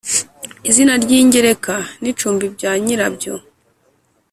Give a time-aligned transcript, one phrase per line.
[0.69, 3.33] izina ry'ingereka n'icumbi bya nyirabyo